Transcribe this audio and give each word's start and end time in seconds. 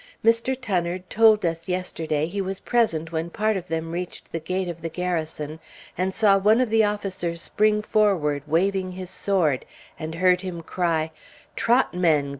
Mr. 0.25 0.59
Tunnard 0.59 1.07
told 1.11 1.45
us 1.45 1.69
yesterday 1.69 2.25
he 2.25 2.41
was 2.41 2.59
present 2.59 3.11
when 3.11 3.29
part 3.29 3.55
of 3.55 3.67
them 3.67 3.91
reached 3.91 4.31
the 4.31 4.39
gate 4.39 4.67
of 4.67 4.81
the 4.81 4.89
Garrison, 4.89 5.59
and 5.95 6.11
saw 6.11 6.39
one 6.39 6.59
of 6.59 6.71
the 6.71 6.83
officers 6.83 7.39
spring 7.39 7.83
forward, 7.83 8.41
waving 8.47 8.93
his 8.93 9.11
sword, 9.11 9.63
and 9.99 10.15
heard 10.15 10.41
him 10.41 10.63
cry, 10.63 11.11
"Trot, 11.55 11.93
men! 11.93 12.29